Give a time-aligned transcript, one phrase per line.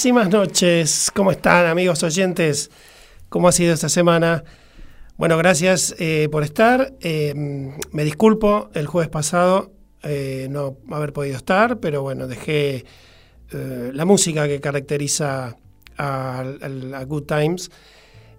[0.00, 1.10] Buenísimas noches.
[1.14, 2.70] ¿Cómo están amigos oyentes?
[3.28, 4.44] ¿Cómo ha sido esta semana?
[5.18, 6.94] Bueno, gracias eh, por estar.
[7.02, 12.86] Eh, me disculpo, el jueves pasado eh, no haber podido estar, pero bueno, dejé
[13.50, 15.58] la música que caracteriza
[15.98, 16.44] a,
[17.06, 17.70] Good Times.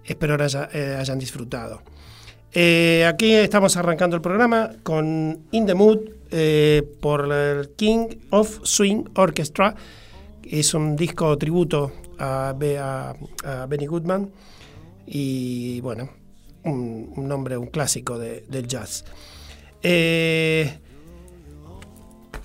[0.04, 0.42] Espero que
[0.98, 1.80] hayan disfrutado.
[3.06, 6.00] aquí estamos arrancando el programa con In the Mood
[7.00, 9.76] por el King of Swing Orchestra
[10.44, 12.54] es un disco tributo a,
[13.68, 14.30] Benny Goodman
[15.06, 16.10] y bueno,
[16.64, 19.04] un, nombre, un clásico del jazz.
[19.82, 20.78] Eh,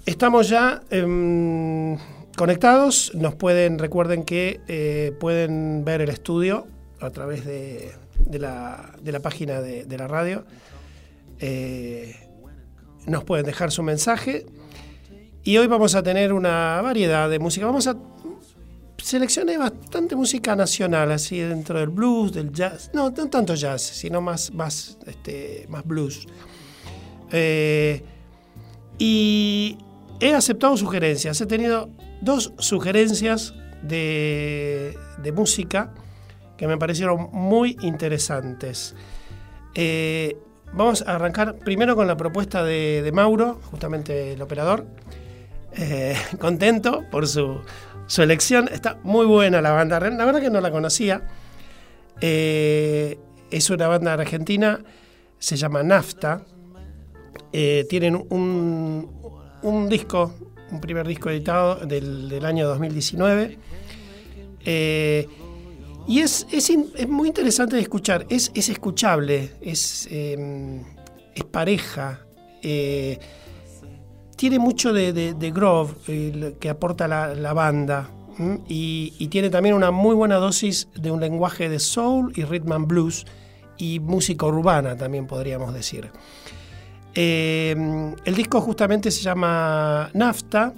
[0.06, 1.98] estamos ya em,
[2.36, 6.68] conectados, nos pueden, recuerden que eh, pueden ver el estudio
[7.00, 7.92] a través de,
[8.32, 10.46] la, página de, la radio.
[11.40, 12.16] Eh,
[13.06, 14.46] nos pueden dejar su mensaje
[15.48, 17.66] y hoy vamos a tener una variedad de música.
[17.66, 17.96] Vamos a
[18.98, 22.92] seleccioné bastante música nacional, así dentro del blues, del jazz.
[22.94, 26.28] No, no tanto jazz, sino más, más, este, más blues.
[27.32, 28.04] Eh,
[28.98, 29.78] y
[30.20, 31.40] he aceptado sugerencias.
[31.40, 34.98] He tenido dos sugerencias de,
[35.34, 35.94] música
[36.58, 38.96] que me parecieron muy interesantes.
[39.76, 40.36] Eh,
[40.74, 44.86] vamos a arrancar primero con la propuesta de, Mauro, justamente el operador.
[45.78, 47.62] Eh, contento por su,
[48.18, 48.68] elección.
[48.72, 50.00] Está muy buena la banda.
[50.00, 51.22] La verdad que no la conocía.
[52.20, 53.20] Eh,
[53.52, 54.80] es una banda argentina,
[55.40, 56.42] se llama Nafta.
[57.52, 59.18] tienen un,
[59.62, 60.34] un disco,
[60.72, 63.58] un primer disco editado del, año 2019.
[64.66, 65.28] Eh,
[66.08, 66.72] y es, es,
[67.08, 72.26] muy interesante de escuchar, es, es escuchable, es, es pareja,
[72.62, 73.20] eh,
[74.38, 78.10] tiene mucho de, grove eh, que aporta la, banda
[78.70, 82.88] y, tiene también una muy buena dosis de un lenguaje de soul y rhythm and
[82.88, 83.26] blues
[83.78, 86.12] y música urbana también podríamos decir.
[87.14, 90.74] Em, el disco justamente se llama Nafta,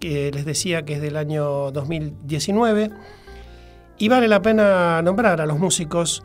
[0.00, 2.90] que les decía que es del año 2019,
[3.98, 6.22] y vale la pena nombrar a los músicos.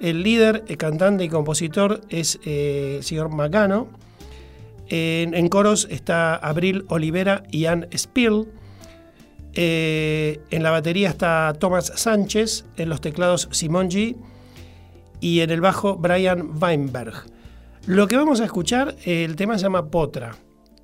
[0.00, 3.88] El líder, el cantante y compositor es eh, el señor Magano.
[4.88, 8.46] En, coros está Abril Olivera y Ann Spill.
[9.54, 14.16] Eh, en la batería está Thomas Sánchez, en los teclados Simon G
[15.20, 17.14] y en el bajo Brian Weinberg.
[17.86, 20.36] Lo que vamos a escuchar, el tema se llama Potra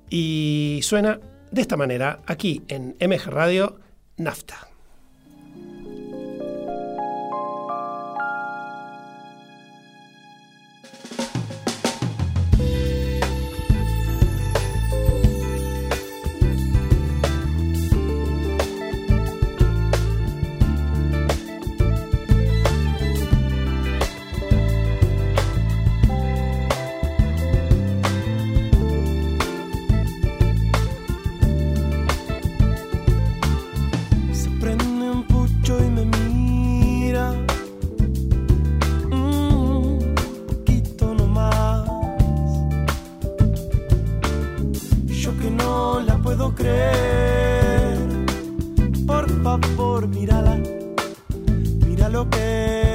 [0.09, 1.19] y suena
[1.51, 3.79] de esta manera aquí en MG Radio
[4.17, 4.68] Nafta.
[45.37, 47.97] que no la puedo creer.
[49.05, 50.59] Por favor, mírala,
[51.85, 52.88] mira lo que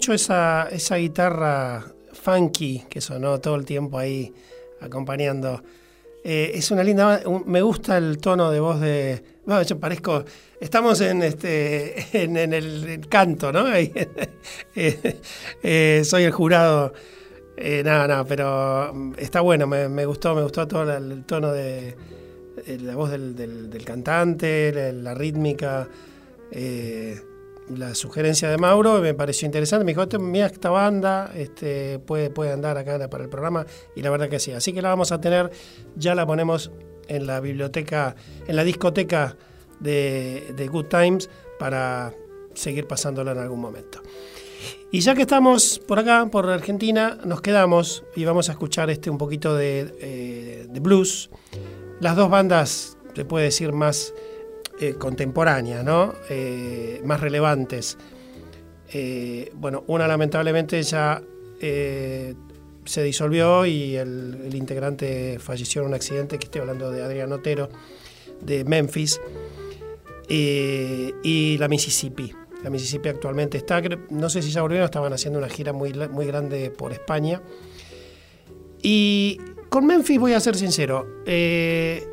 [0.00, 4.32] mucho esa, esa guitarra funky que sonó todo el tiempo ahí
[4.80, 5.62] acompañando.
[6.24, 10.24] Eh, es una linda, me gusta el tono de voz de, bueno, yo parezco,
[10.58, 13.66] estamos en este, en, el, canto, ¿no?
[15.62, 16.94] Eh, soy el jurado,
[17.58, 21.94] nada, nada, pero está bueno, me, gustó, me gustó todo el, tono de,
[22.80, 25.86] la voz del, cantante, la, rítmica
[27.76, 29.84] la sugerencia de Mauro me pareció interesante.
[29.84, 34.10] Me dijo, mira esta banda, este, puede, puede andar acá para el programa, y la
[34.10, 34.52] verdad que sí.
[34.52, 35.50] Así que la vamos a tener,
[35.96, 36.70] ya la ponemos
[37.08, 38.14] en la biblioteca,
[38.46, 39.36] en la discoteca
[39.80, 42.12] de, Good Times para
[42.54, 44.02] seguir pasándola en algún momento.
[44.92, 49.08] Y ya que estamos por acá, por Argentina, nos quedamos y vamos a escuchar este
[49.08, 51.30] un poquito de, eh, de blues.
[52.00, 54.12] Las dos bandas, se puede decir, más
[54.82, 56.14] eh, contemporáneas, ¿no?
[56.30, 57.98] Eh, más relevantes.
[58.90, 61.22] Eh, bueno, una lamentablemente ya
[61.60, 67.68] se disolvió y el, integrante falleció en un accidente, que estoy hablando de Adrián Otero,
[68.40, 69.20] de Memphis,
[70.26, 72.32] y la Mississippi.
[72.64, 76.24] La Mississippi actualmente está, no sé si ya volvieron, estaban haciendo una gira muy, muy
[76.24, 77.42] grande por España.
[78.82, 82.06] Y con Memphis voy a ser sincero, me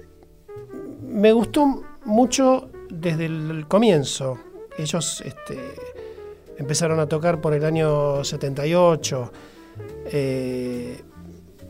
[1.31, 4.39] gustó mucho desde el comienzo.
[4.77, 5.59] Ellos este,
[6.57, 9.31] empezaron a tocar por el año 78.
[10.05, 11.01] Eh,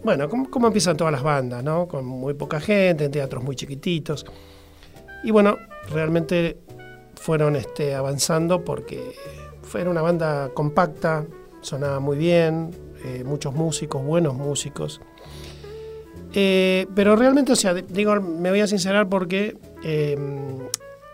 [0.03, 1.87] bueno, como, empiezan todas las bandas, ¿no?
[1.87, 4.25] Con muy poca gente, en teatros muy chiquititos.
[5.23, 5.57] Y bueno,
[5.89, 6.57] realmente
[7.15, 9.15] fueron este, avanzando porque
[9.63, 11.25] fue una banda compacta,
[11.61, 12.71] sonaba muy bien,
[13.03, 15.01] eh, muchos músicos, buenos músicos.
[16.33, 20.59] Eh, pero realmente, o sea, digo, me voy a sincerar porque em,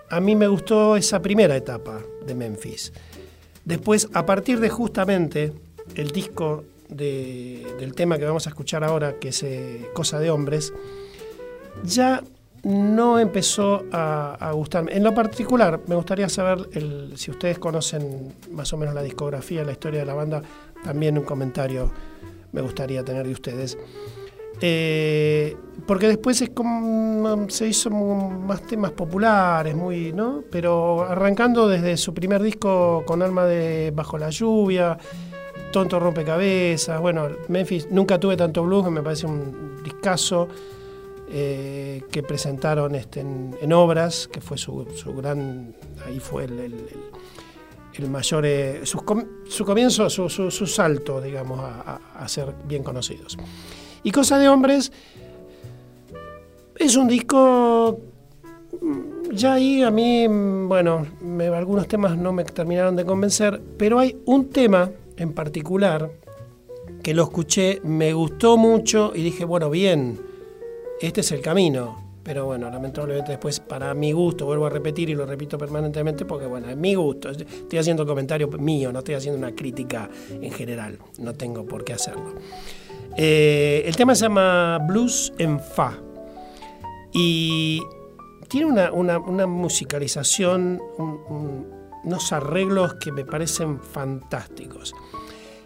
[0.10, 2.94] a mí me gustó esa primera etapa de Memphis.
[3.66, 5.54] Después, a partir de justamente
[5.96, 10.74] el disco del tema que vamos a escuchar ahora, que es eh, Cosa de Hombres,
[11.84, 12.22] ya
[12.64, 14.96] no empezó a, gustarme.
[14.96, 16.70] En lo particular, me gustaría saber
[17.16, 20.42] si ustedes conocen más o menos la discografía, la historia de la banda,
[20.84, 21.92] también un comentario
[22.52, 23.78] me gustaría tener de ustedes.
[24.62, 25.56] Eh,
[25.86, 30.44] porque después es como, se hizo más temas populares, muy, ¿no?
[30.50, 34.98] Pero arrancando desde su primer disco con Alma de Bajo la Lluvia,
[35.72, 40.48] Tonto Rompecabezas, bueno, Memphis, nunca tuve tanto blues, me parece un discazo
[41.30, 44.86] eh, que presentaron este, en, obras, que fue su,
[45.18, 49.04] gran, ahí fue el, mayor, eh, su,
[49.66, 53.38] comienzo, su, salto, digamos, a ser bien conocidos.
[54.04, 54.92] Y Cosa de Hombres
[56.76, 58.00] es un disco,
[58.82, 61.06] mm, ya ahí a mí, mm, bueno,
[61.56, 66.12] algunos temas no me terminaron de convencer, pero hay un tema en particular
[67.02, 70.20] que lo escuché, me gustó mucho y dije, bueno, bien,
[71.02, 72.02] este es el camino.
[72.24, 76.46] Pero bueno, lamentablemente después para mi gusto, vuelvo a repetir y lo repito permanentemente porque
[76.46, 77.30] bueno, es mi gusto.
[77.30, 81.92] Estoy haciendo comentario mío, no estoy haciendo una crítica en general, no tengo por qué
[81.92, 82.36] hacerlo.
[83.16, 85.94] Eh, el tema se llama Blues en Fa
[87.14, 87.82] y
[88.48, 90.82] tiene una, musicalización,
[92.04, 94.94] unos arreglos que me parecen fantásticos.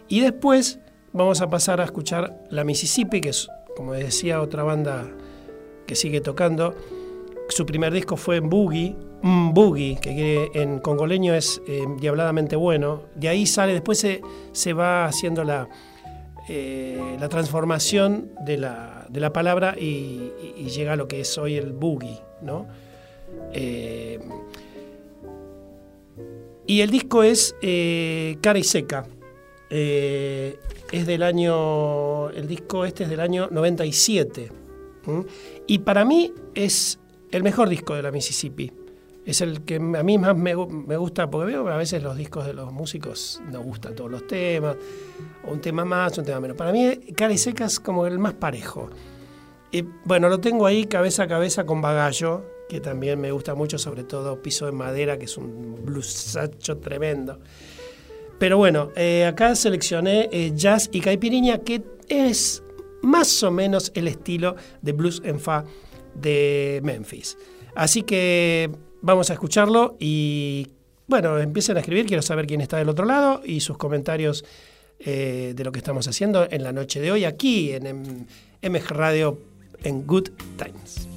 [0.08, 0.78] Y después
[1.12, 5.06] vamos a pasar a escuchar la Mississippi, que es, como decía, otra banda
[5.86, 6.74] que sigue tocando.
[7.48, 13.04] Su primer disco fue en Boogie, Boogie, que en congoleño es eh, diabladamente bueno.
[13.14, 14.20] De ahí sale, después se,
[14.52, 15.68] se va haciendo la,
[16.48, 20.32] eh, la transformación de la, de la palabra y,
[20.74, 22.66] llega a lo que es hoy el boogie, ¿no?
[23.52, 24.18] Eh,
[26.66, 29.06] y el disco es eh, Cara y Seca.
[29.70, 32.30] es del año.
[32.30, 34.50] El disco este es del año 97.
[35.66, 36.98] Y para mí es
[37.30, 38.70] el mejor disco de la Mississippi
[39.28, 42.54] es el que a mí más me, gusta, porque veo a veces los discos de
[42.54, 44.74] los músicos no gustan todos los temas,
[45.44, 46.56] un tema más, un tema menos.
[46.56, 48.88] Para mí, Cara y Seca es como el más parejo.
[49.70, 53.76] Y bueno, lo tengo ahí cabeza a cabeza con Bagallo, que también me gusta mucho,
[53.76, 57.38] sobre todo Piso de Madera, que es un bluesacho tremendo.
[58.38, 62.62] Pero bueno, eh, acá seleccioné eh, jazz y caipiriña, que es
[63.02, 65.66] más o menos el estilo de blues en fa
[66.14, 67.36] de Memphis.
[67.74, 70.68] Así que Vamos a escucharlo y
[71.06, 74.44] bueno, empiecen a escribir, quiero saber quién está del otro lado y sus comentarios
[74.98, 78.26] eh, de lo que estamos haciendo en la noche de hoy aquí en
[78.62, 79.38] MG Radio
[79.84, 81.08] en Good Times.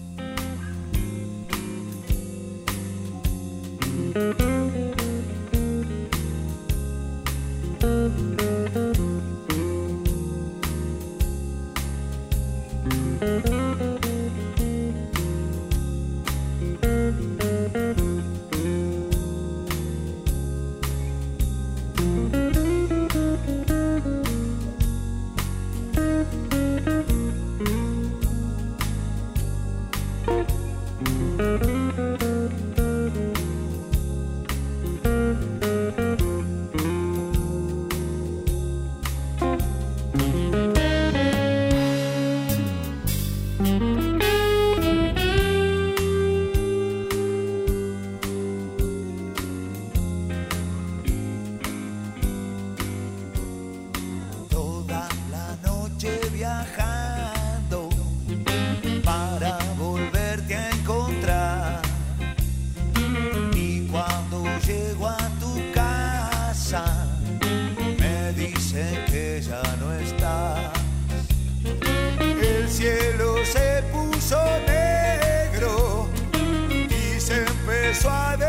[77.94, 78.41] suave.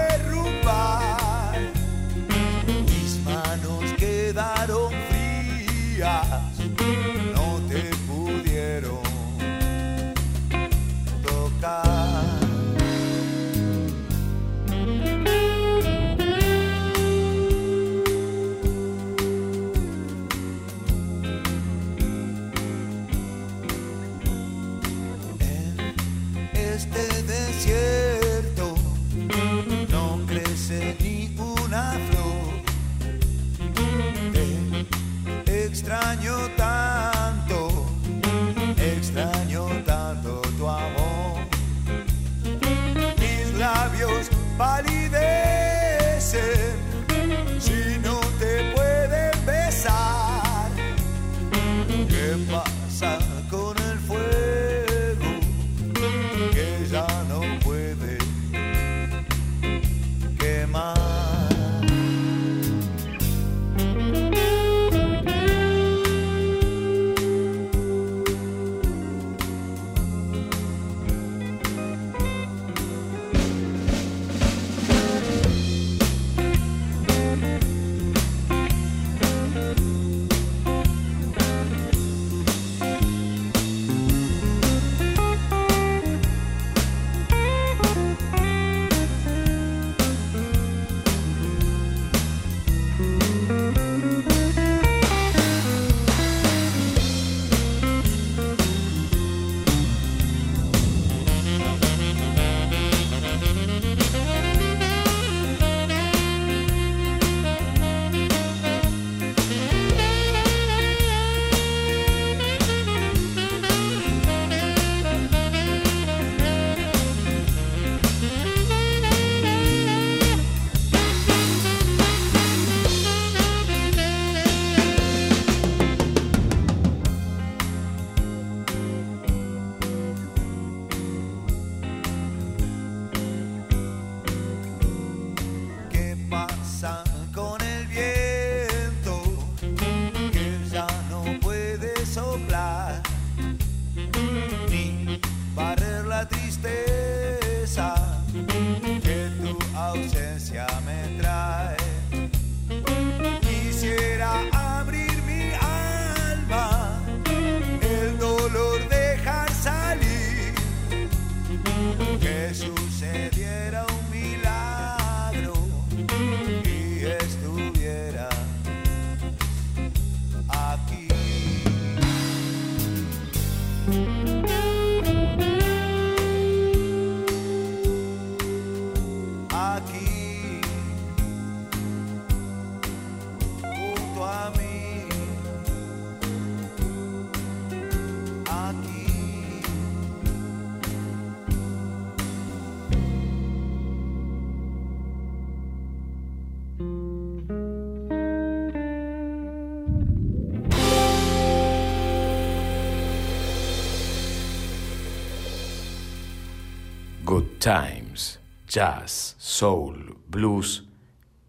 [207.63, 210.83] Times, jazz, soul, blues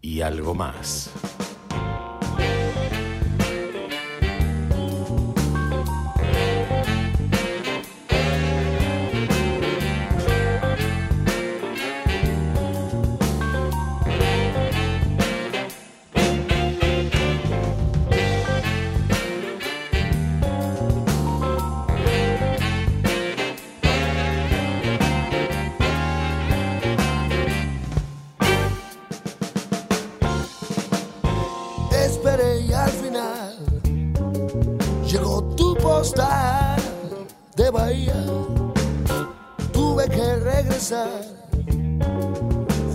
[0.00, 1.03] y algo más.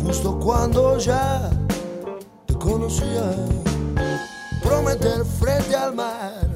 [0.04, 1.50] Justo cuando ya
[2.46, 3.32] te conocía.
[4.64, 6.50] Prometer frente al mar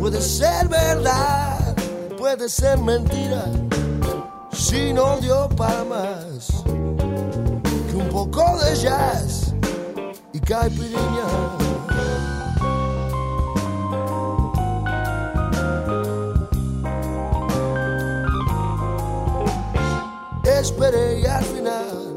[0.00, 1.76] puede ser verdad,
[2.18, 3.44] puede ser mentira.
[4.52, 9.54] Si no dio para más que un poco de jazz
[10.32, 11.59] y caipirinha.
[20.82, 22.16] Esperé y al final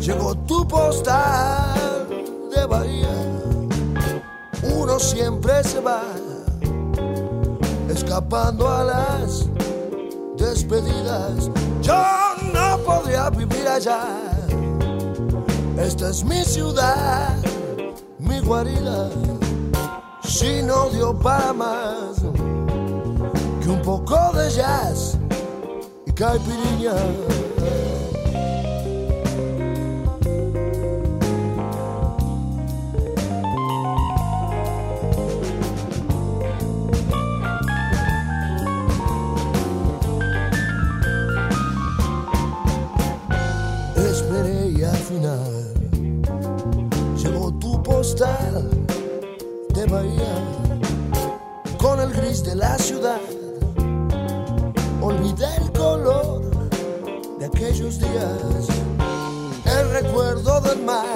[0.00, 2.08] llegó tu postal
[2.50, 3.14] de Bahía.
[4.74, 6.00] Uno siempre se va
[7.90, 9.46] escapando a las
[10.38, 11.50] despedidas.
[11.82, 12.02] Yo
[12.54, 14.16] no podría vivir allá.
[15.78, 17.36] Esta es mi ciudad,
[18.18, 19.10] mi guarida.
[20.22, 22.22] Si no dio para más
[23.60, 25.19] que un poco de jazz
[26.20, 26.94] caipirinha.
[43.96, 45.72] Esperei afinal,
[47.16, 48.68] llegó tu postal
[49.72, 50.34] de Bahía
[51.78, 53.19] con el gris de la ciudad
[57.54, 58.68] aquellos días.
[59.64, 61.09] El recuerdo del mar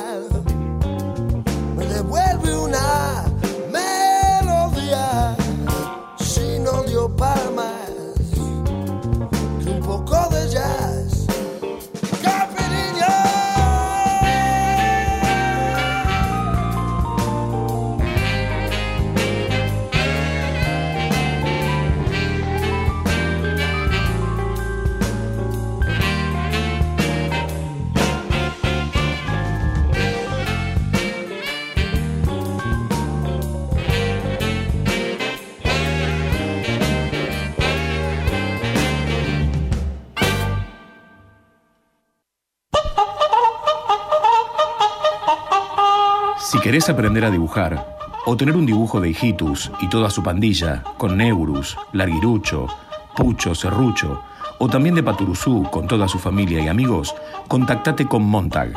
[46.74, 47.87] querés aprender a dibujar,
[48.26, 52.66] o tener un dibujo de Hijitus y toda su pandilla, con Neurus, Larguirucho,
[53.14, 54.24] Pucho, Serrucho,
[54.58, 57.14] o también de Paturuzú con toda su familia y amigos,
[57.46, 58.72] contactate con Montag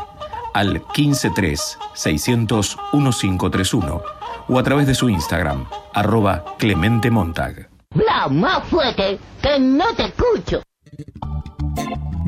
[0.53, 4.01] al 153 600 1531
[4.47, 7.67] o a través de su Instagram, arroba Clemente Montag.
[7.95, 10.61] Bla, más fuerte, que no te escucho.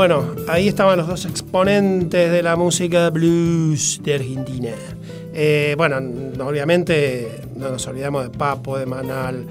[0.00, 4.70] Bueno, ahí estaban los dos exponentes de la música blues de Argentina.
[5.34, 9.44] Eh, bueno, no- obviamente no nos olvidamos de Papo, de Manal,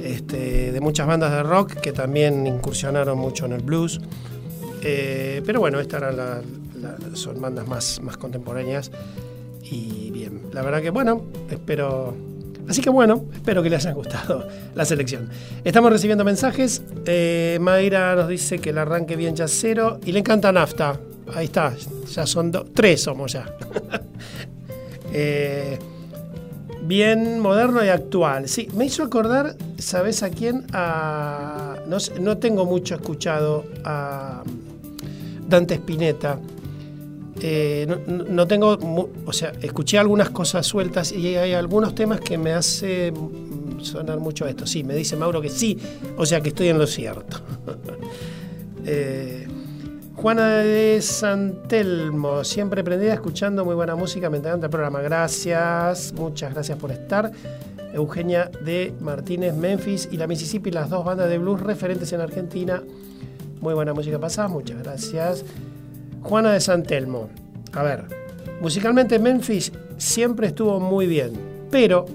[0.00, 4.00] este, de muchas bandas de rock que también incursionaron mucho en el blues.
[4.82, 6.40] Eh, pero bueno, estas la-
[7.14, 8.92] son bandas más, más contemporáneas.
[9.68, 12.14] Y bien, la verdad que bueno, espero.
[12.68, 15.28] Así que bueno, espero que les haya gustado la selección.
[15.64, 16.82] Estamos recibiendo mensajes.
[17.06, 20.98] Eh, Mayra nos dice que el arranque bien yacero y le encanta Nafta.
[21.34, 21.74] Ahí está,
[22.10, 23.46] ya son dos, tres somos ya.
[25.14, 25.78] Eh,
[26.84, 28.48] bien moderno y actual.
[28.48, 30.66] Sí, me hizo acordar, ¿sabes a quién?
[30.72, 34.42] No, no tengo mucho escuchado a
[35.46, 36.38] Dante Spinetta.
[37.40, 38.78] Eh, no, tengo,
[39.24, 43.12] o sea, escuché algunas cosas sueltas y hay algunos temas que me hace
[43.80, 44.66] sonar mucho esto.
[44.66, 45.78] Sí, me dice Mauro que sí,
[46.16, 47.40] o sea que estoy en lo cierto.
[48.84, 49.46] Eh,
[50.16, 55.00] Juana de Santelmo, siempre prendida, escuchando muy buena música, me encanta el programa.
[55.00, 57.30] Gracias, muchas gracias por estar.
[57.94, 62.82] Eugenia de Martínez, Memphis y la Mississippi, las dos bandas de blues referentes en Argentina.
[63.60, 65.44] Muy buena música pasada, muchas gracias.
[66.22, 67.28] Juana de Santelmo.
[67.72, 68.04] A ver,
[68.60, 71.32] musicalmente Memphis siempre estuvo muy bien,
[71.70, 72.06] pero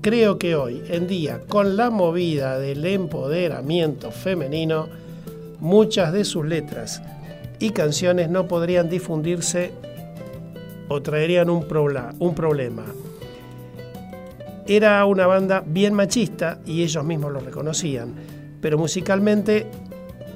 [0.00, 4.88] creo que hoy en día, con la movida del empoderamiento femenino,
[5.60, 7.02] muchas de sus letras
[7.58, 9.72] y canciones no podrían difundirse
[10.88, 11.66] o traerían un,
[12.18, 12.84] un problema.
[14.66, 18.14] Era una banda bien machista y ellos mismos lo reconocían,
[18.60, 19.66] pero musicalmente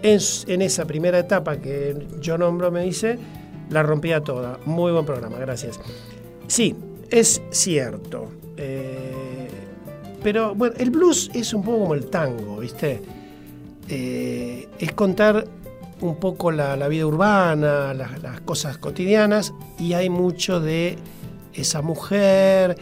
[0.03, 3.19] en, en esa primera etapa que yo nombro, me dice,
[3.71, 4.59] la rompía toda.
[4.65, 5.81] Muy buen programa, gracias.
[6.47, 6.75] Sí,
[7.11, 8.29] es cierto.
[8.57, 9.49] eh,
[10.23, 13.01] pero bueno, el blues es un poco como el tango, ¿viste?
[13.89, 15.47] Eh, es contar
[16.01, 20.97] un poco la, vida urbana, las, las cosas cotidianas, y hay mucho de
[21.55, 22.77] esa mujer,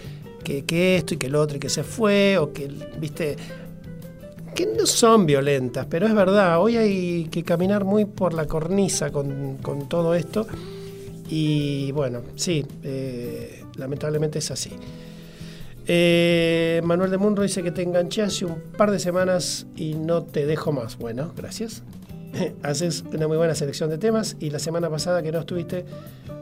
[0.44, 3.36] que, que esto y que el otro y que se fue, o que, viste,
[4.56, 9.12] que no son violentas, pero es verdad, hoy hay que caminar muy por la cornisa
[9.12, 10.46] con, con todo esto,
[11.28, 14.70] y bueno, sí, eh, lamentablemente es así.
[15.86, 20.24] Eh, Manuel de Munro dice que te enganché hace un par de semanas y no
[20.24, 20.98] te dejo más.
[20.98, 21.82] Bueno, gracias.
[22.62, 25.84] Haces una muy buena selección de temas y la semana pasada que no estuviste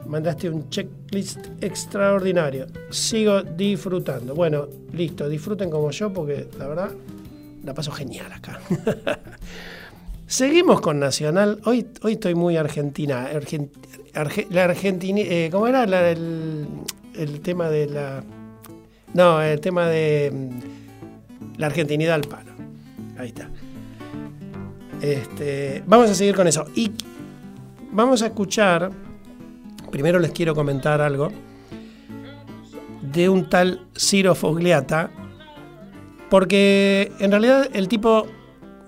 [0.07, 2.67] mandaste un checklist extraordinario.
[2.89, 4.33] Sigo disfrutando.
[4.33, 6.91] Bueno, listo, disfruten como yo porque la verdad
[7.65, 8.59] la paso genial acá.
[10.27, 11.59] Seguimos con Nacional.
[11.65, 13.29] Hoy, hoy estoy muy argentina.
[13.31, 13.69] Argen-
[14.13, 15.19] Arge- la Argentina.
[15.21, 16.67] eh, ¿Cómo era el,
[17.15, 18.23] el tema de la.
[19.13, 22.51] No, el tema de mm, la argentinidad al palo.
[23.17, 23.49] Ahí está.
[25.01, 26.65] Este, vamos a seguir con eso.
[26.75, 26.91] Y
[27.91, 28.91] vamos a escuchar.
[29.91, 31.31] Primero les quiero comentar algo
[33.01, 35.09] de un tal Ciro Fogliata,
[36.29, 38.27] porque en realidad el tipo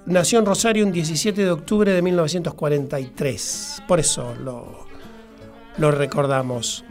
[0.05, 4.85] nació en Rosario un 17 de octubre de 1943, por eso lo,
[5.77, 6.83] lo recordamos.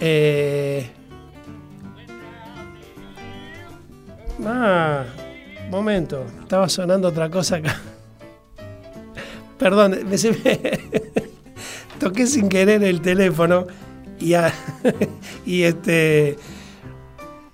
[0.00, 0.90] Eh,
[4.44, 5.04] ah,
[5.70, 7.76] momento, estaba sonando otra cosa acá.
[9.58, 10.80] Perdón, me, se me-
[12.00, 13.66] toqué sin querer el teléfono
[14.18, 14.34] y,
[15.46, 16.36] y este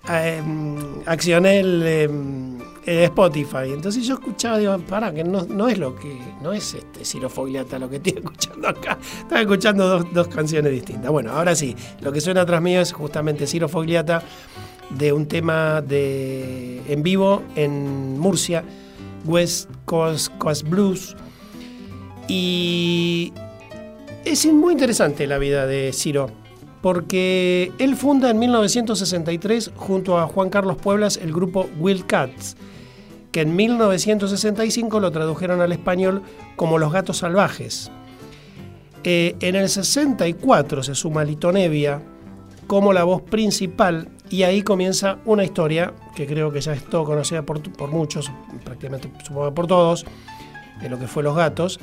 [0.09, 3.73] a- em, accioné el, em, el Spotify.
[3.73, 7.79] Entonces yo escuchaba, digo, para, que no, es lo que, no es este Ciro Fogliata
[7.79, 8.99] lo que estoy escuchando acá.
[9.21, 11.11] Estaba escuchando dos, canciones distintas.
[11.11, 14.23] Bueno, ahora sí, lo que suena atrás mío es justamente Ciro Fogliata
[14.91, 18.65] de un tema de en vivo en Murcia,
[19.27, 21.15] West Coast, Coast Blues.
[22.27, 23.33] Y
[24.25, 26.31] es muy interesante la vida de Ciro,
[26.81, 32.57] porque él funda en 1963 junto a Juan Carlos Pueblas el grupo Will Cats,
[33.33, 36.23] que en 1965 lo tradujeron al español
[36.57, 37.91] como Los Gatos Salvajes.
[39.05, 42.03] Eh, en el 64 se suma Lito Nevia
[42.67, 47.05] como la voz principal y ahí comienza una historia que creo que ya es todo
[47.05, 48.31] conocida por, por muchos,
[48.65, 50.05] prácticamente supongo por todos,
[50.81, 51.81] de lo que fue Los Gatos,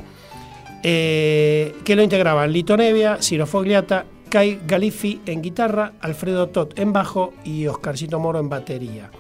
[0.84, 6.94] eh, que lo integraban Lito Nevia, Ciro Fogliata, Kai Galifi en guitarra, Alfredo Tot en
[6.94, 9.12] bajo y Oscarcito Moro en batería.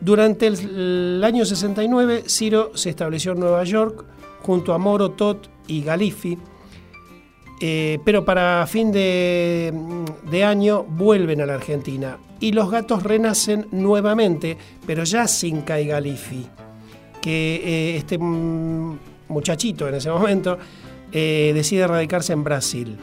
[0.00, 4.04] Durante el, año 69, Ciro se estableció en Nueva York
[4.42, 6.36] junto a Moro, Tot y Galifi,
[7.60, 9.72] eh, pero para fin de,
[10.44, 16.46] año vuelven a la Argentina y los gatos renacen nuevamente, pero ya sin Kai Galifi,
[17.22, 20.58] que eh, este muchachito en ese momento
[21.10, 22.98] eh, decide radicarse en Brasil.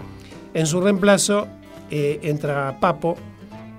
[0.53, 1.47] En su reemplazo
[1.89, 3.17] eh, entra Papo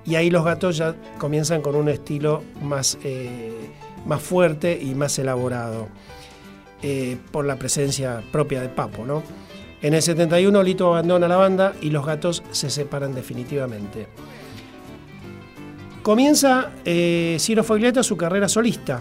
[0.04, 3.70] y ahí los gatos ya comienzan con un estilo más, eh,
[4.06, 5.88] más fuerte y más elaborado
[6.82, 9.04] eh, por la presencia propia de Papo.
[9.04, 9.22] ¿no?
[9.82, 14.08] En el 71 Lito abandona la banda y los gatos se separan definitivamente.
[16.02, 19.00] Comienza Ciro Foglietta su carrera solista.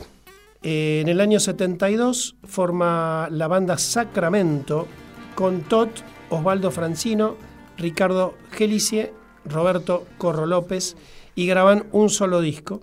[0.61, 4.87] En el año 72 forma la banda Sacramento
[5.33, 5.89] con Tot,
[6.29, 7.37] Osvaldo Francino,
[7.81, 9.13] Ricardo Gelicie,
[9.45, 10.95] Roberto Corro López
[11.35, 12.81] y graban un solo disco.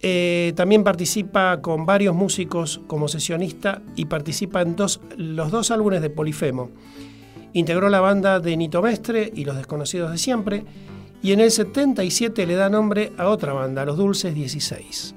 [0.00, 6.02] Eh, también participa con varios músicos como sesionista y participa en dos, los dos álbumes
[6.02, 6.70] de Polifemo.
[7.52, 10.64] Integró la banda de Nito Mestre y Los Desconocidos de Siempre
[11.22, 15.14] y en el 77 le da nombre a otra banda, Los Dulces 16.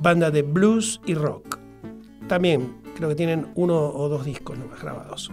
[0.00, 1.58] Banda de blues y rock.
[2.28, 5.30] También creo que tienen uno o dos discos nomás grabados.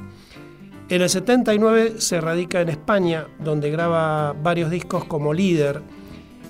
[0.90, 5.84] En el 79 se radica en España, donde graba varios discos como líder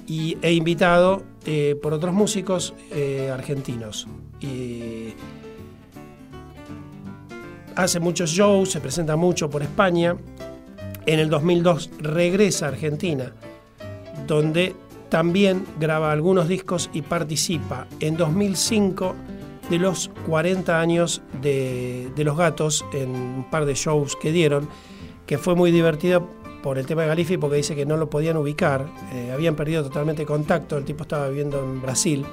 [0.08, 4.08] y, e invitado eh, por otros músicos eh, argentinos.
[7.76, 10.16] Hace muchos shows, se presenta mucho por España.
[11.06, 13.34] En el 2002 regresa a Argentina,
[14.26, 14.74] donde
[15.10, 19.16] también graba algunos discos y participa en 2005
[19.70, 24.68] de los 40 años de, de Los Gatos en un par de shows que dieron,
[25.26, 26.28] que fue muy divertido
[26.62, 29.84] por el tema de Galifi porque dice que no lo podían ubicar, eh, habían perdido
[29.84, 32.26] totalmente contacto, el tipo estaba viviendo en Brasil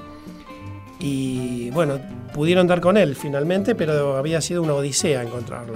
[0.99, 1.99] y bueno,
[2.33, 5.75] pudieron dar con él finalmente, pero había sido una odisea encontrarlo.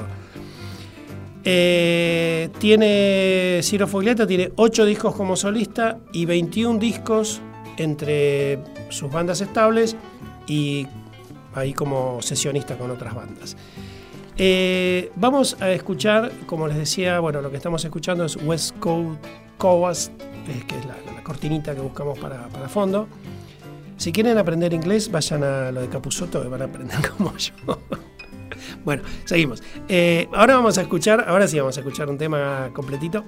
[1.44, 7.42] Eh, tiene Ciro Foglietta tiene 8 discos como solista y 21 discos
[7.78, 9.96] entre sus bandas estables
[10.46, 10.86] y
[11.54, 13.58] ahí como sesionista con otras bandas.
[14.38, 19.24] Eh, vamos a escuchar, como les decía, bueno, lo que estamos escuchando es West Coast
[19.58, 23.08] Coast, eh, que es la, la cortinita que buscamos para, para fondo.
[24.02, 27.54] Si quieren aprender inglés, vayan a lo de Capuzotto, que van a aprender como yo.
[28.84, 29.62] bueno, seguimos.
[29.88, 33.24] Eh, ahora vamos a escuchar, ahora sí vamos a escuchar un tema completito.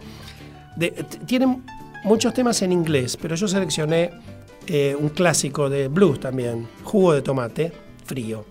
[1.27, 1.63] Tienen
[2.03, 4.09] muchos temas en inglés, pero yo seleccioné
[4.65, 7.71] eh, un clásico de blues también, Jugo de Tomate,
[8.05, 8.45] Frío.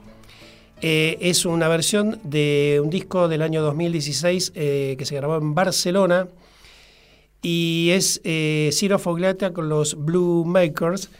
[0.80, 5.54] Eh, es una versión de un disco del año 2016 eh, que se grabó en
[5.54, 6.26] Barcelona
[7.40, 11.10] y es eh, Ciro Fogliata con los Blue Makers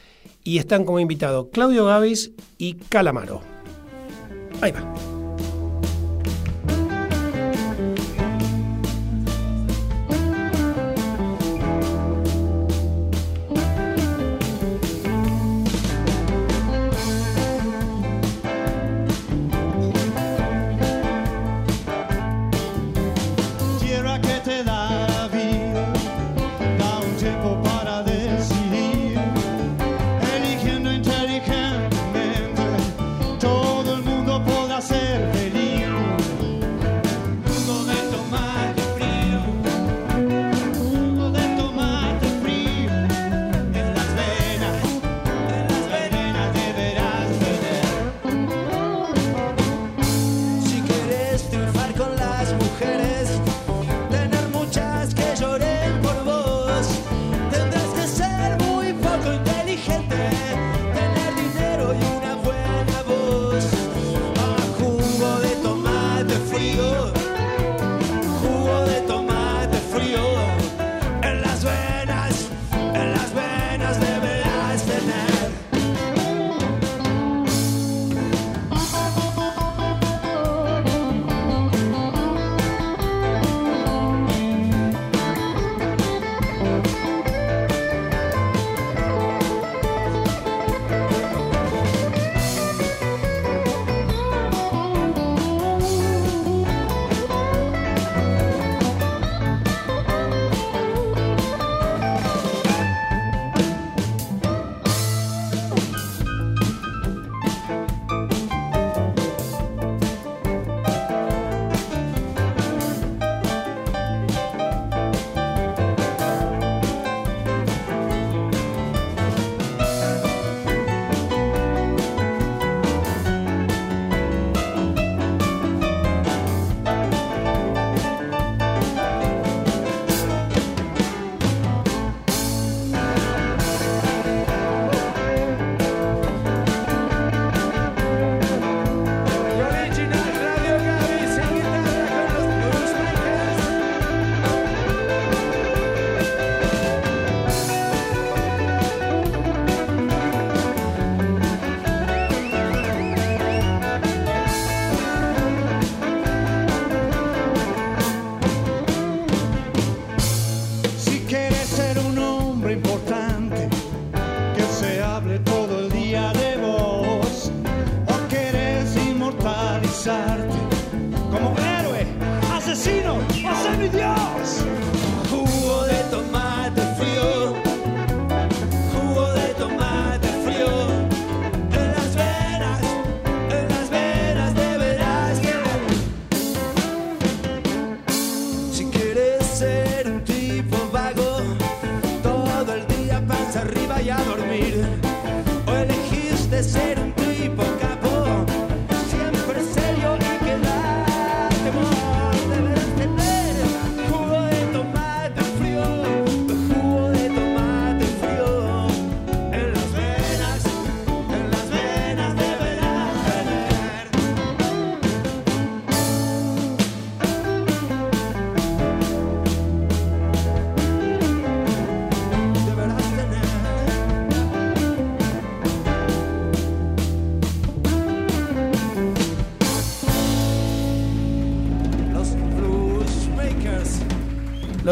[0.43, 3.43] y están como invitados Claudio Gavis y Calamaro.
[4.61, 5.12] Ahí va.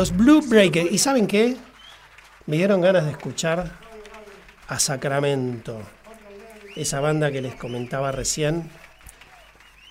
[0.00, 0.90] Los Blue Breakers.
[0.90, 1.58] ¿Y saben qué?
[2.46, 3.70] Me dieron ganas de escuchar
[4.66, 5.78] a Sacramento.
[6.74, 8.70] Esa banda que les comentaba recién.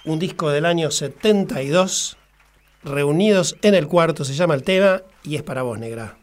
[0.05, 2.17] Un disco del año 72.
[2.83, 6.17] Reunidos en el cuarto se llama el tema y es para vos, negra.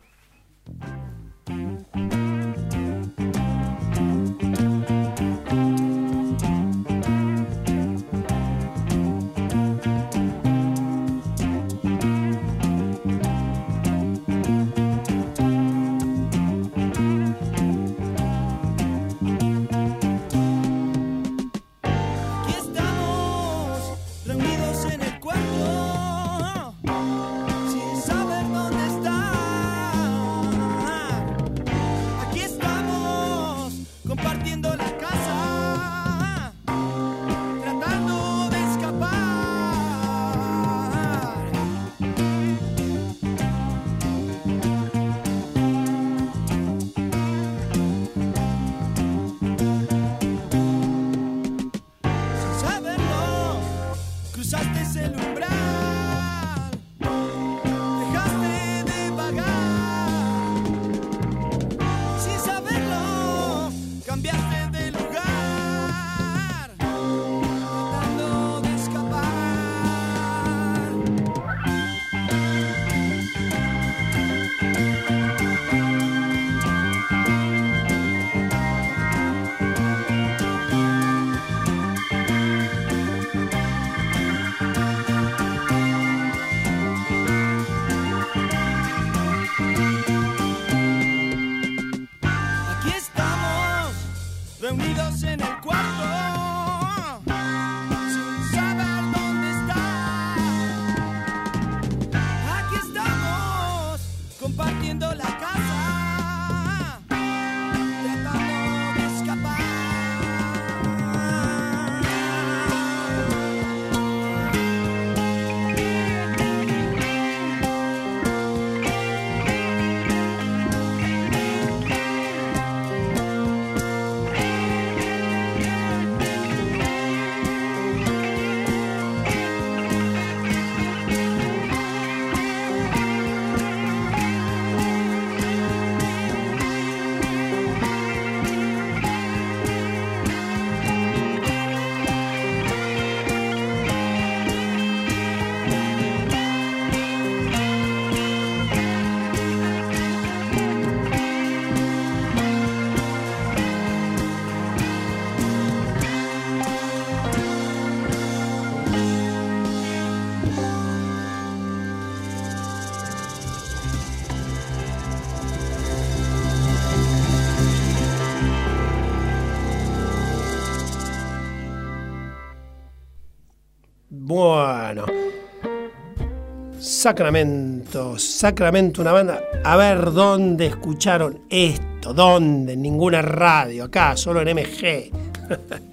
[176.97, 179.43] Sacramento, Sacramento, una banda.
[179.65, 185.11] A ver dónde escucharon esto, dónde, en ninguna radio, acá, solo en MG.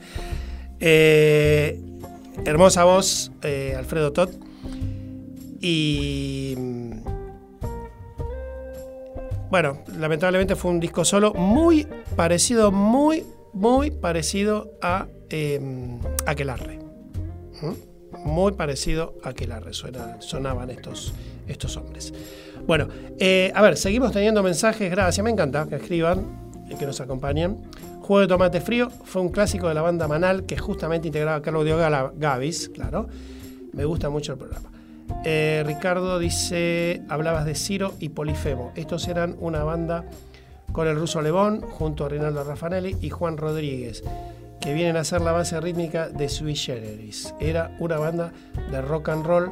[0.85, 1.79] Eh,
[2.43, 4.31] hermosa voz, eh, Alfredo Todd.
[5.61, 6.55] Y.
[6.57, 6.91] mm,
[9.49, 11.87] Bueno, lamentablemente fue un disco solo muy
[12.17, 13.23] parecido, muy,
[13.53, 15.61] muy parecido a eh,
[16.25, 16.79] Aquelarre.
[17.61, 17.92] ¿Mm?
[18.25, 21.13] Muy parecido a Aquelarre suena, sonaban estos,
[21.47, 22.13] estos hombres.
[22.65, 22.87] Bueno,
[23.19, 27.57] eh, a ver, seguimos teniendo mensajes, gracias, me encanta que escriban, y que nos acompañen.
[28.01, 31.41] Juego de tomate frío fue un clásico de la banda Manal que justamente integraba a
[31.41, 33.07] Carlos Dio Gala- Gavis, claro.
[33.73, 34.69] Me gusta mucho el programa.
[35.25, 38.71] Eh, Ricardo dice, hablabas de Ciro y Polifemo.
[38.75, 40.05] Estos eran una banda
[40.71, 44.03] con el ruso Lebón, junto a Rinaldo Raffanelli y Juan Rodríguez,
[44.63, 47.33] que vienen a ser la base rítmica de Sui Generis.
[47.39, 48.31] Era una banda
[48.71, 49.51] de rock and roll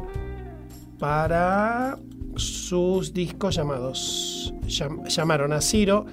[1.00, 1.98] para
[2.36, 4.54] sus discos llamados.
[4.68, 6.06] llam- llamaron a Ciro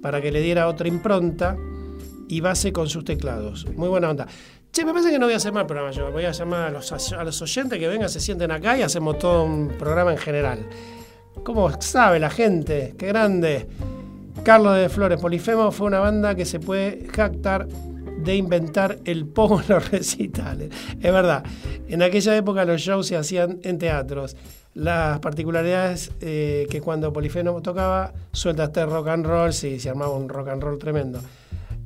[0.00, 1.56] para que le diera otra impronta
[2.28, 3.66] y base con sus teclados.
[3.76, 4.26] Muy buena onda.
[4.72, 6.10] Che, me parece que no voy a hacer más programa yo.
[6.10, 9.18] Voy a llamar a los, a los oyentes que vengan, se sienten acá y hacemos
[9.18, 10.66] todo un programa en general.
[11.44, 12.94] ¿Cómo sabe la gente?
[12.98, 13.68] ¡Qué grande!
[14.44, 17.66] Carlos de Flores Polifemo fue una banda que se puede jactar
[18.26, 20.70] de inventar el pogo en los recitales.
[21.00, 21.44] Es verdad,
[21.88, 24.36] en aquella época los shows se hacían en teatros.
[24.74, 30.28] Las particularidades eh, que cuando Polifemo tocaba, sueltaste rock and roll, sí, se armaba un
[30.28, 31.20] rock and roll tremendo.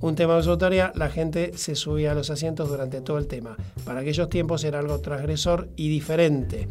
[0.01, 0.59] Un tema de su
[0.95, 3.57] la gente se subía a los asientos durante todo el tema.
[3.85, 6.69] Para aquellos tiempos era algo transgresor y diferente.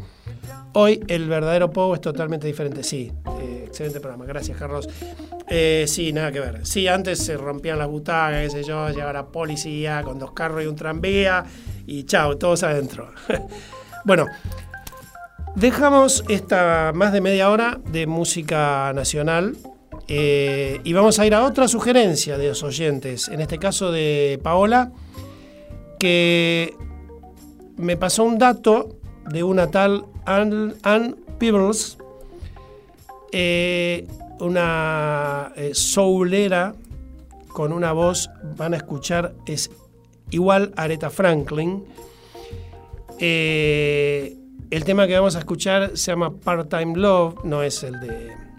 [0.72, 2.82] Hoy el verdadero Pogo es totalmente diferente.
[2.82, 4.24] Sí, eh, excelente programa.
[4.24, 4.88] Gracias, Carlos.
[5.48, 6.66] Eh, sí, nada que ver.
[6.66, 10.64] Sí, antes se rompían las butacas, qué sé yo, llegaba la policía con dos carros
[10.64, 11.44] y un tranvía
[11.86, 13.12] y chao, todos adentro.
[14.04, 14.26] bueno,
[15.54, 19.56] dejamos esta más de media hora de música nacional
[20.12, 24.40] eh, y vamos a ir a otra sugerencia de los oyentes, en este caso de
[24.42, 24.90] Paola,
[26.00, 26.74] que
[27.76, 28.96] me pasó un dato
[29.30, 31.96] de una tal Ann, Peebles,
[33.30, 34.08] eh,
[34.40, 36.74] una eh, soulera
[37.46, 39.70] con una voz, van a escuchar, es
[40.30, 41.84] igual a Aretha Franklin.
[43.20, 44.36] Eh,
[44.70, 48.49] el tema que vamos a escuchar se llama Part-Time Love, no es el de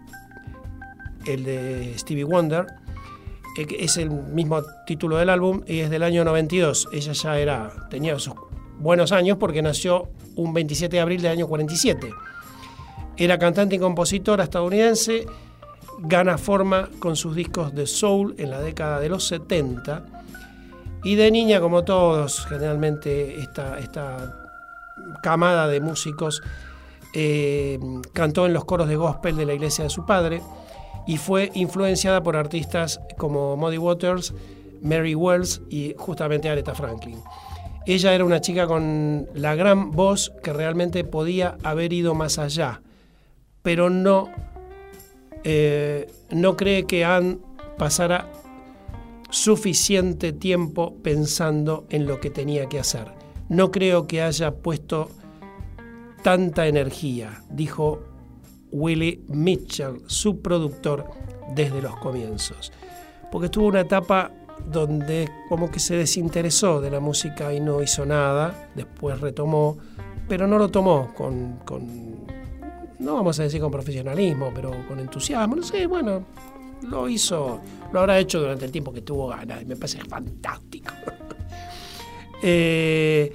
[1.26, 2.68] el de Stevie Wonder,
[3.56, 6.90] que es el mismo título del álbum y es del año 92.
[6.92, 8.34] Ella ya era tenía sus
[8.80, 12.10] buenos años porque nació un 27 de abril del año 47.
[13.18, 15.26] Era cantante y compositora estadounidense,
[16.00, 20.06] gana forma con sus discos de soul en la década de los 70
[21.04, 24.50] y de niña, como todos, generalmente esta, esta
[25.22, 26.42] camada de músicos
[27.14, 27.80] eh,
[28.14, 30.42] cantó en los coros de gospel de la iglesia de su padre
[31.12, 34.34] y fue influenciada por artistas como Muddy Waters,
[34.82, 37.18] Mary Wells y justamente Aretha Franklin.
[37.86, 42.82] Ella era una chica con la gran voz que realmente podía haber ido más allá,
[43.62, 44.30] pero no,
[45.44, 47.40] eh, no cree que Anne
[47.78, 48.32] pasara
[49.30, 53.12] suficiente tiempo pensando en lo que tenía que hacer.
[53.50, 55.10] No creo que haya puesto
[56.24, 58.11] tanta energía, dijo
[58.72, 61.06] Willie Mitchell, su productor
[61.56, 62.72] desde los comienzos.
[63.32, 64.32] Porque estuvo una etapa
[64.66, 69.78] donde como que se desinteresó de la música y no hizo nada, después retomó,
[70.28, 72.26] pero no lo tomó con, con,
[73.00, 76.26] no vamos a decir con profesionalismo, pero con entusiasmo, no sé, bueno,
[76.84, 77.62] lo hizo,
[77.92, 80.94] lo habrá hecho durante el tiempo que tuvo ganas me parece fantástico.
[82.44, 83.32] Eh,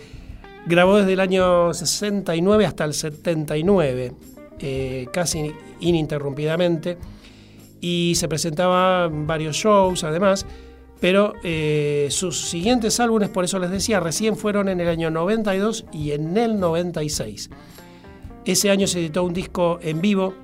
[0.66, 4.12] grabó desde el año 69 hasta el 79,
[4.60, 6.98] eh, casi ininterrumpidamente,
[7.80, 10.46] y se presentaba en varios shows además,
[11.00, 15.84] pero eh, sus siguientes álbumes, por eso les decía, recién fueron en el año 92
[15.92, 17.50] y en el 96.
[18.44, 20.34] Ese año se editó un disco en vivo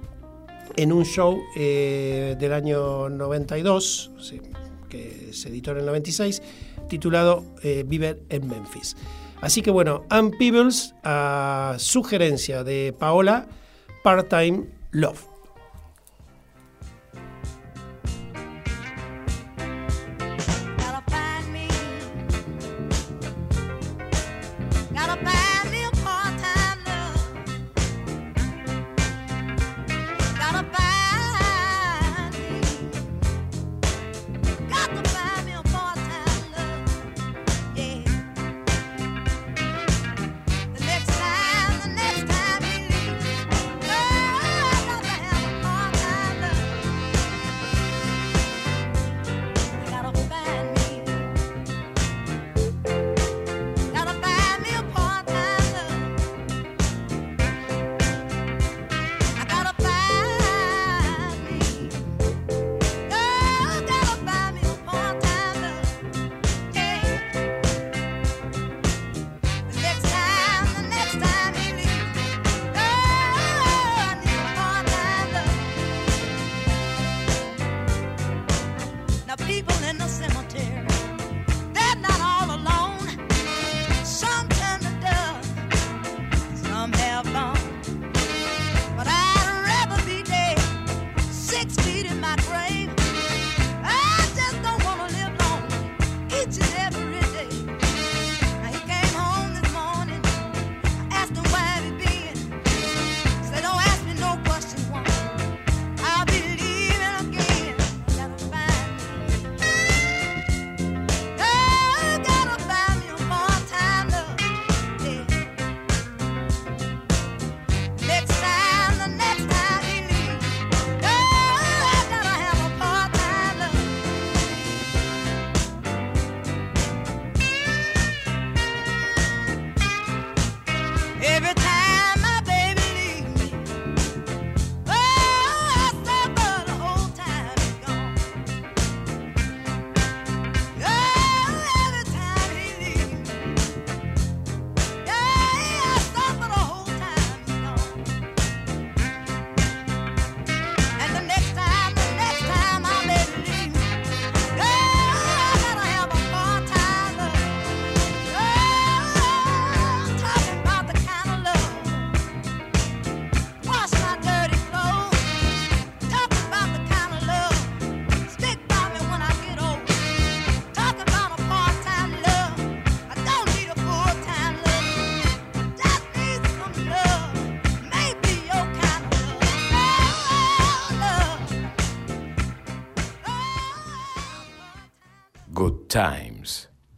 [0.77, 4.41] en un show eh, del año 92, sí,
[4.89, 6.43] que se editó en el 96,
[6.89, 7.45] titulado
[7.87, 8.95] Viver en Memphis.
[9.43, 13.49] Así que bueno, Ann Peebles, a sugerencia de Paola,
[14.03, 15.27] Part-Time Love.
[20.77, 21.69] Gotta find me.
[24.93, 25.52] Gotta find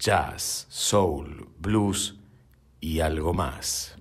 [0.04, 2.14] Jazz, Soul, Blues
[2.78, 3.96] y algo más.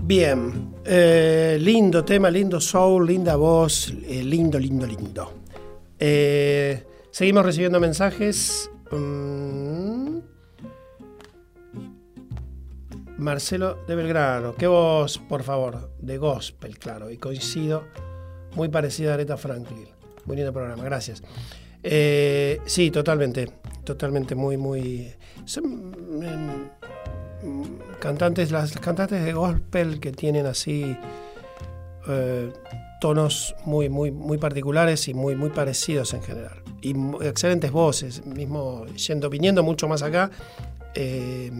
[0.00, 5.34] Bien, eh, lindo tema, lindo soul, linda voz, eh, lindo, lindo, lindo.
[5.98, 8.70] Eh, seguimos recibiendo mensajes.
[8.90, 10.20] Mm.
[13.18, 17.84] Marcelo de Belgrano, qué voz, por favor, de gospel, claro, y coincido,
[18.54, 19.88] muy parecida a Aretha Franklin.
[20.24, 21.22] Muy lindo programa, gracias.
[21.88, 23.48] Eh, sí, totalmente,
[23.84, 25.14] totalmente muy, muy...
[27.42, 27.62] mm,
[28.00, 30.96] cantantes, las cantantes de gospel que tienen así
[32.08, 32.52] eh,
[33.00, 36.60] tonos muy, muy, muy particulares y muy, muy parecidos en general.
[36.82, 36.92] Y
[37.24, 40.32] excelentes voces, mismo yendo, viniendo mucho más acá.
[40.96, 41.52] eh,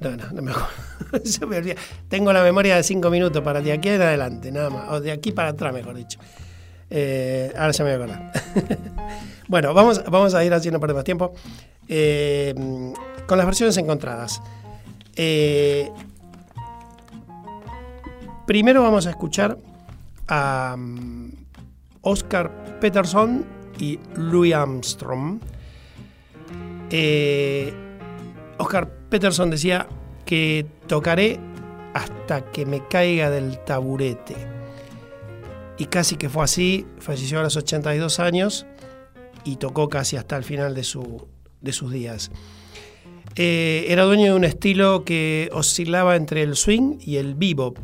[0.00, 1.74] no, no, no me acuerdo.
[2.08, 4.90] Tengo la memoria de cinco minutos para de aquí en adelante, nada más.
[4.92, 6.18] O de aquí para atrás, mejor dicho.
[6.94, 8.32] Eh, ahora ya me voy a acordar.
[9.48, 11.32] bueno, vamos, vamos a ir haciendo perder más tiempo.
[11.88, 12.54] Eh,
[13.26, 14.42] con las versiones encontradas.
[15.16, 15.90] Eh,
[18.46, 19.56] primero vamos a escuchar
[20.28, 21.30] a, mm,
[22.02, 23.46] Oscar Peterson
[23.78, 25.40] y Louis Armstrong.
[28.58, 29.86] Oscar Peterson decía
[30.26, 31.40] que tocaré
[31.94, 34.51] hasta que me caiga del taburete.
[35.78, 38.66] Y casi que fue así, falleció a los 82 años
[39.44, 41.26] y tocó casi hasta el final de, su,
[41.60, 42.30] de sus días.
[43.36, 47.78] Eh, era dueño de un estilo que oscilaba entre el swing y el bebop.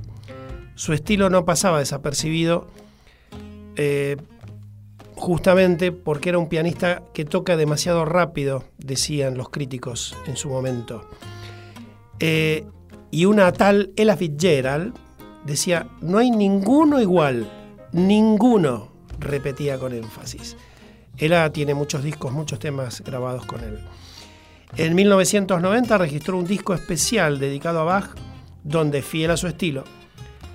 [0.74, 2.68] Su estilo no pasaba desapercibido,
[3.76, 4.16] eh,
[5.16, 11.09] justamente porque era un pianista que toca demasiado rápido, decían los críticos en su momento.
[12.20, 12.64] Eh,
[13.11, 14.95] y una tal Ella Fitzgerald
[15.45, 17.51] decía, no hay ninguno igual,
[17.93, 20.57] ninguno, repetía con énfasis.
[21.16, 23.78] Ella tiene muchos discos, muchos temas grabados con él.
[24.76, 28.11] En 1990 registró un disco especial dedicado a Bach,
[28.62, 29.84] donde, fiel a su estilo,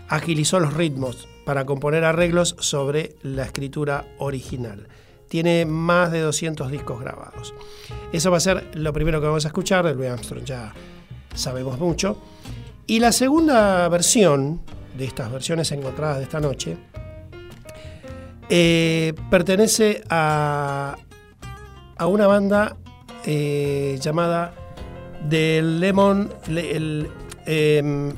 [0.08, 4.88] agilizó los ritmos para componer arreglos sobre la escritura original.
[5.28, 7.54] Tiene más de 200 discos grabados.
[8.14, 10.74] Eso va a ser lo primero que vamos a escuchar, Louis Armstrong ya
[11.34, 12.18] sabemos mucho.
[12.86, 14.62] Y la segunda versión
[14.98, 16.78] de estas versiones encontradas de esta noche
[18.50, 20.96] eh, pertenece a,
[21.98, 22.76] a una banda
[23.26, 24.54] eh, llamada
[25.30, 27.10] The Lemon, le- el,
[27.46, 28.14] em,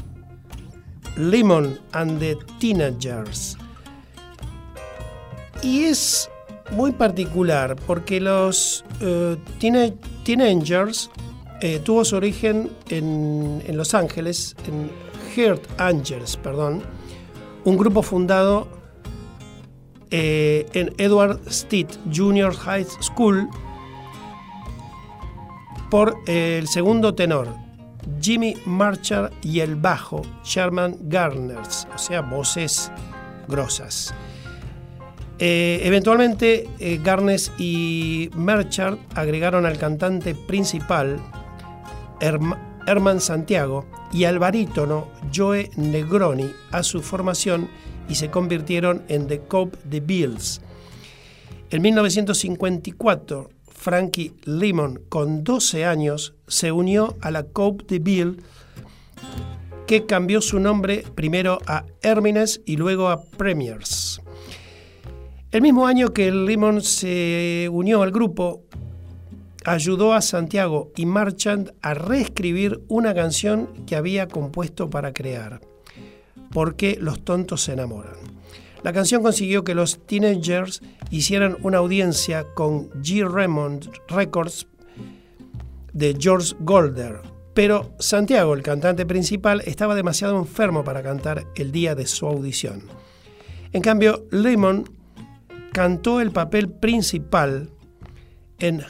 [1.17, 3.57] Lemon and the Teenagers.
[5.61, 6.29] Y es
[6.71, 11.09] muy particular porque los eh, Teena- Teenagers
[11.83, 14.91] tuvo su origen en, en Los Ángeles, en
[15.35, 16.83] Heart Angels, perdón,
[17.63, 18.67] un grupo fundado
[20.17, 23.49] eh, en Edward Steed Junior High School
[25.91, 27.49] por eh, el segundo tenor,
[28.21, 32.91] Jimmy Marchar, y el bajo, Sherman Garners, o sea, voces
[33.49, 34.13] grosas.
[35.37, 36.69] Eh, eventualmente,
[37.03, 41.19] Garnes y Marchard agregaron al cantante principal,
[42.21, 42.57] Herm-
[42.87, 47.67] Herman Santiago, y al barítono Joe Negroni a su formación
[48.09, 50.61] y se convirtieron en The Cope the Bills.
[51.69, 58.41] En 1954, Frankie Lemon, con 12 años, se unió a la Cope de Bill,
[59.87, 64.21] que cambió su nombre primero a Hermines y luego a Premiers.
[65.51, 68.63] El mismo año que Lemon se unió al grupo,
[69.65, 75.61] ayudó a Santiago y Marchand a reescribir una canción que había compuesto para crear,
[76.55, 78.15] Porque los tontos se enamoran.
[78.81, 80.81] La canción consiguió que los teenagers
[81.11, 83.29] hicieran una audiencia con G.
[83.29, 84.65] Raymond Records
[85.91, 87.19] de George Golder,
[87.53, 92.83] pero Santiago, el cantante principal, estaba demasiado enfermo para cantar el día de su audición.
[93.73, 94.89] En cambio, Lemon
[95.73, 97.69] cantó el papel principal
[98.59, 98.81] en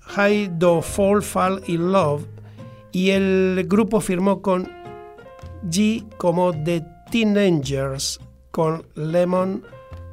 [0.00, 2.24] High Do Fall Fall in Love
[2.90, 4.68] y el grupo firmó con
[5.70, 8.18] G como The Teenagers
[8.50, 9.62] con Lemon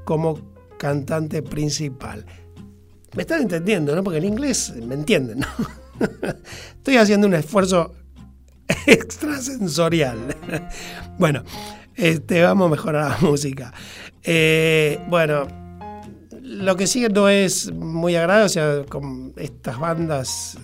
[0.06, 0.40] como
[0.78, 2.24] cantante principal.
[3.16, 4.04] Me están entendiendo, ¿no?
[4.04, 5.48] Porque el inglés me entienden, ¿no?
[6.78, 7.96] Estoy haciendo un esfuerzo
[8.86, 10.20] extrasensorial.
[11.18, 11.42] bueno,
[11.96, 13.74] este, vamos a mejorar la música.
[14.22, 15.48] Eh, bueno,
[16.40, 20.56] lo que sigue no es muy agradable, o sea, con estas bandas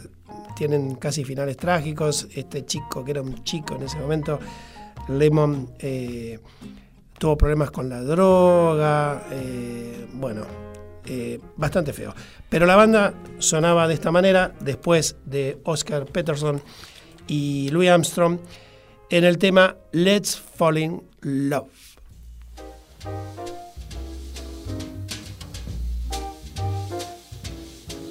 [0.56, 2.28] tienen casi finales trágicos.
[2.36, 4.40] Este chico, que era un chico en ese momento,
[5.08, 6.40] Lemon, eh,
[7.18, 10.46] tuvo problemas con la droga, eh, bueno,
[11.06, 12.14] eh, bastante feo.
[12.50, 16.62] Pero la banda sonaba de esta manera después de Oscar Peterson
[17.28, 18.40] y Louis Armstrong
[19.10, 21.70] en el tema Let's Fall in Love.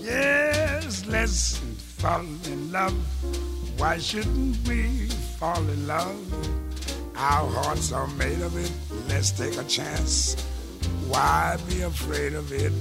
[0.03, 1.61] Yes, let's
[1.99, 2.95] fall in love.
[3.79, 6.66] Why shouldn't we fall in love?
[7.17, 8.71] Our hearts are made of it.
[9.09, 10.37] Let's take a chance.
[11.09, 12.73] Why be afraid of it?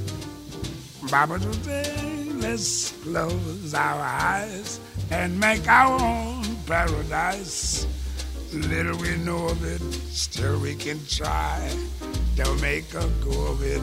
[1.09, 7.87] Baba today, let's close our eyes and make our own paradise.
[8.51, 9.81] Little we know of it,
[10.11, 11.69] still we can try
[12.35, 13.81] to make a go of it.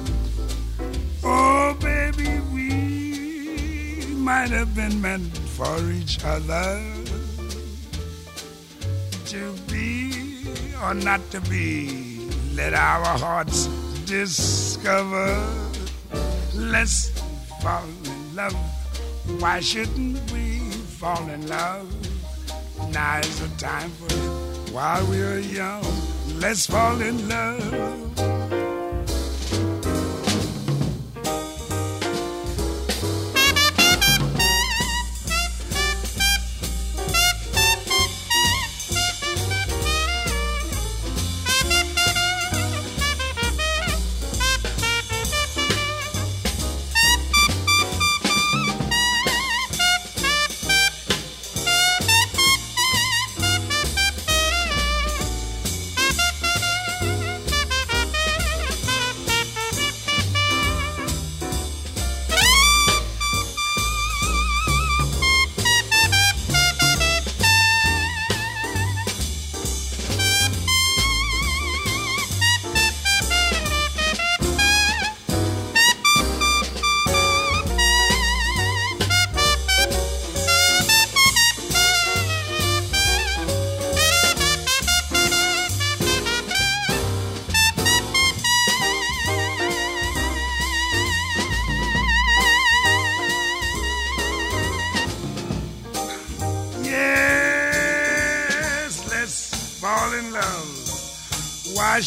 [1.25, 6.83] Oh, baby, we might have been meant for each other
[9.27, 10.12] to be
[10.83, 12.29] or not to be.
[12.55, 13.67] Let our hearts
[14.05, 15.31] discover.
[16.55, 17.11] Let's
[17.63, 18.55] fall in love.
[19.39, 20.59] Why shouldn't we
[20.99, 21.89] fall in love?
[22.91, 25.85] Now is the time for it while we're young.
[26.41, 28.32] Let's fall in love.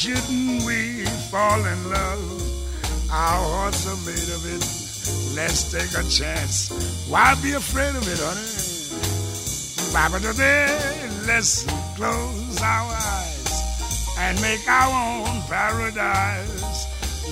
[0.06, 3.10] Shouldn't we fall in love?
[3.10, 4.62] Our hearts are made of it.
[5.36, 6.70] Let's take a chance.
[7.10, 8.45] Why be afraid of it, honey?
[10.22, 10.70] Today,
[11.26, 16.86] let's close our eyes and make our own paradise.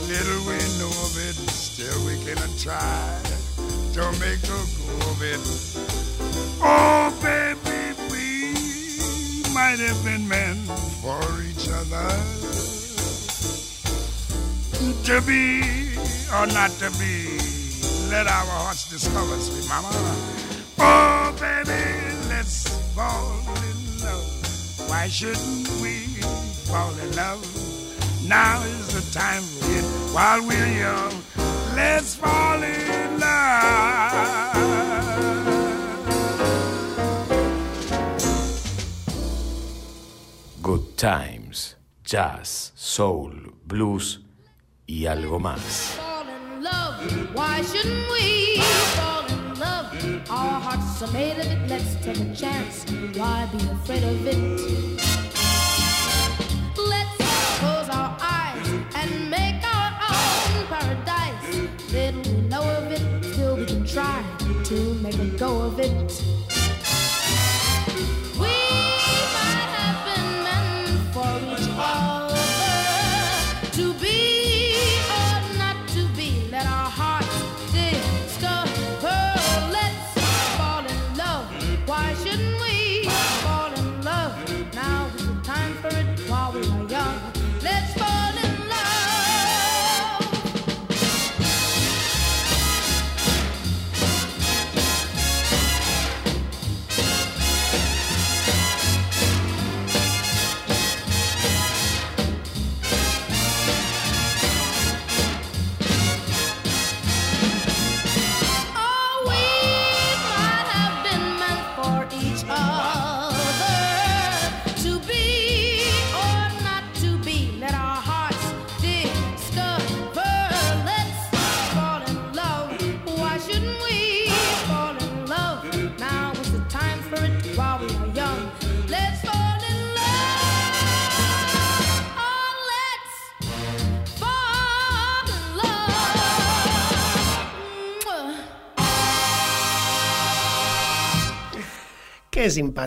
[0.10, 3.22] Little we know of it, still we can try
[3.94, 5.46] to make a go of it.
[6.58, 10.66] Oh, baby, we might have been meant
[11.04, 12.53] for each other.
[15.06, 15.62] To be
[16.32, 17.38] or not to be,
[18.10, 19.90] let our hearts discover, sweet mama.
[20.80, 21.84] Oh, baby,
[22.30, 23.38] let's fall
[23.68, 24.90] in love.
[24.90, 26.08] Why shouldn't we
[26.72, 27.44] fall in love?
[28.30, 29.44] Now is the time
[29.76, 29.84] it
[30.16, 31.22] while we're young.
[31.76, 34.54] Let's fall in love.
[40.62, 41.76] Good Times,
[42.06, 43.34] jazz, soul,
[43.68, 44.23] blues
[44.88, 46.00] y algo más.
[50.30, 51.70] Our hearts are made of it.
[51.70, 52.86] Let's take a chance.
[53.16, 54.93] Why be afraid of it?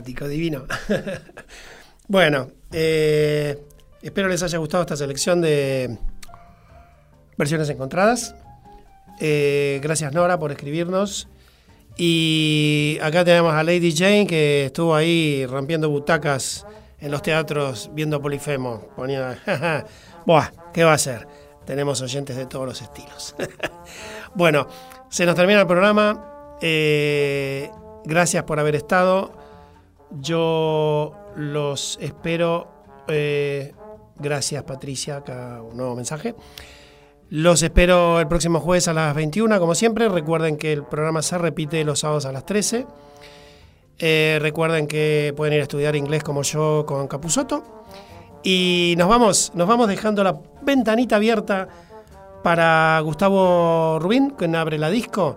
[0.05, 0.66] Divino.
[2.09, 3.59] bueno, eh,
[4.03, 5.99] espero les haya gustado esta selección de
[7.36, 8.34] versiones encontradas.
[9.20, 11.28] Eh, gracias Nora por escribirnos.
[11.97, 16.66] Y acá tenemos a Lady Jane que estuvo ahí rompiendo butacas
[17.01, 18.88] en los teatros viendo Polifemo.
[18.94, 19.38] Ponía,
[20.26, 21.26] Buah, ¿qué va a ser?
[21.64, 23.34] Tenemos oyentes de todos los estilos.
[24.34, 24.68] bueno,
[25.09, 26.59] se nos termina el programa.
[26.61, 27.70] Eh,
[28.05, 29.45] gracias por haber estado.
[30.11, 32.68] Yo los espero.
[33.09, 33.72] eh,
[34.16, 35.18] gracias, Patricia.
[35.18, 36.34] Acá un nuevo mensaje.
[37.28, 40.09] Los espero el próximo jueves a las 21, como siempre.
[40.09, 42.86] Recuerden que el programa se repite los sábados a las 13.
[43.98, 47.84] Eh, recuerden que pueden ir a estudiar inglés como yo con Capusoto.
[48.44, 51.66] Y nos vamos, nos vamos dejando la ventanita abierta
[52.44, 55.36] para Gustavo Rubín, quien abre la disco,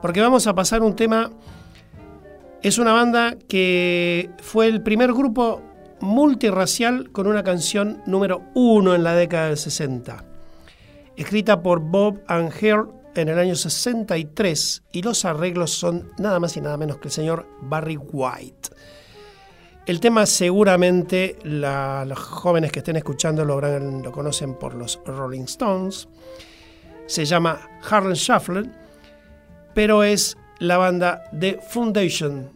[0.00, 1.30] porque vamos a pasar un tema.
[2.62, 5.62] Es una banda que fue el primer grupo
[6.00, 10.28] multirracial con una canción número uno en la década del 60
[11.18, 12.84] escrita por Bob and Hare
[13.16, 17.12] en el año 63 y los arreglos son nada más y nada menos que el
[17.12, 18.70] señor Barry White.
[19.84, 26.08] El tema seguramente los jóvenes que estén escuchando lo conocen por los Rolling Stones.
[27.06, 27.58] Se llama
[27.90, 28.70] Harlem Shuffle,
[29.74, 32.50] pero es la banda The Foundation,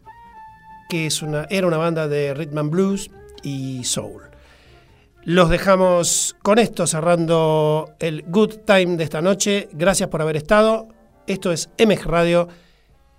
[0.89, 3.11] que es una, era una banda de rhythm and blues
[3.43, 4.23] y soul.
[5.25, 9.69] Los dejamos con esto cerrando el good time de esta noche.
[9.73, 10.89] Gracias por haber estado.
[11.29, 12.49] Esto es MG Radio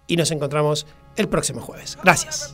[0.07, 1.97] y nos encontramos el próximo jueves.
[2.03, 2.53] Gracias.